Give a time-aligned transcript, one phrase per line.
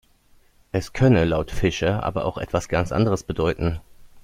[0.71, 3.79] Es könne laut Fischer aber auch etwas ganz anderes bedeuten.